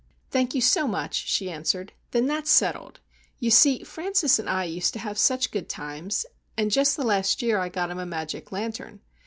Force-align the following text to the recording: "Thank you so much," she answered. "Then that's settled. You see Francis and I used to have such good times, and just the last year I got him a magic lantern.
"Thank 0.31 0.55
you 0.55 0.61
so 0.61 0.87
much," 0.87 1.27
she 1.29 1.51
answered. 1.51 1.93
"Then 2.09 2.25
that's 2.25 2.49
settled. 2.49 3.01
You 3.37 3.51
see 3.51 3.83
Francis 3.83 4.39
and 4.39 4.49
I 4.49 4.63
used 4.63 4.93
to 4.93 4.99
have 4.99 5.19
such 5.19 5.51
good 5.51 5.69
times, 5.69 6.25
and 6.57 6.71
just 6.71 6.97
the 6.97 7.05
last 7.05 7.43
year 7.43 7.59
I 7.59 7.69
got 7.69 7.91
him 7.91 7.99
a 7.99 8.05
magic 8.07 8.51
lantern. 8.51 9.01